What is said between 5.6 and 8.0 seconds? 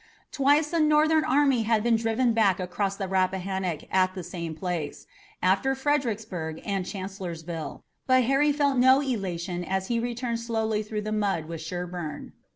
Fredericksburg and Chancellorsville